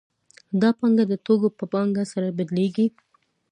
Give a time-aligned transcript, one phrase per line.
[0.61, 2.87] دا پانګه د توکو په پانګه سره بدلېږي